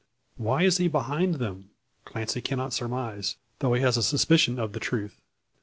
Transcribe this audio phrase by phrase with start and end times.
[0.35, 1.69] Why he is behind them,
[2.05, 5.21] Clancy cannot surmise; though he has a suspicion of the truth.